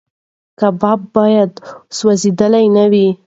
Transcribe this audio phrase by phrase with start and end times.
[0.59, 1.51] کباب باید
[1.97, 3.07] سوځېدلی نه وي.